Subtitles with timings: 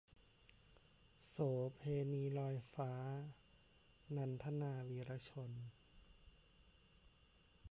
[1.29, 1.35] โส
[1.75, 1.81] เภ
[2.13, 2.93] ณีลอยฟ้า-
[4.17, 5.51] นันทนา วีระชน